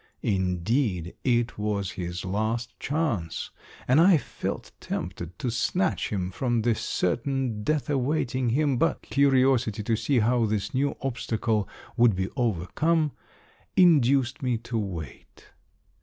Indeed, 0.23 1.13
it 1.23 1.59
was 1.59 1.91
his 1.91 2.25
last 2.25 2.73
chance, 2.79 3.51
and 3.87 4.01
I 4.01 4.17
felt 4.17 4.71
tempted 4.79 5.37
to 5.37 5.51
snatch 5.51 6.09
him 6.09 6.31
from 6.31 6.63
the 6.63 6.73
certain 6.73 7.61
death 7.63 7.87
awaiting 7.87 8.49
him, 8.49 8.77
but 8.77 9.03
curiosity 9.03 9.83
to 9.83 9.95
see 9.95 10.17
how 10.17 10.45
this 10.47 10.73
new 10.73 10.97
obstacle 11.03 11.69
would 11.97 12.15
be 12.15 12.29
overcome 12.35 13.11
induced 13.77 14.41
me 14.41 14.57
to 14.57 14.79
wait. 14.79 15.51